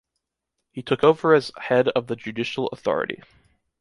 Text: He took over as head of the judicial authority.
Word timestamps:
He 0.71 0.81
took 0.81 1.03
over 1.03 1.35
as 1.35 1.51
head 1.59 1.89
of 1.89 2.07
the 2.07 2.15
judicial 2.15 2.65
authority. 2.69 3.21